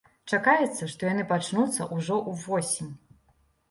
Чакаецца, 0.37 0.89
што 0.95 1.01
яны 1.13 1.27
пачнуцца 1.33 1.89
ўжо 1.95 2.21
ўвосень. 2.31 2.95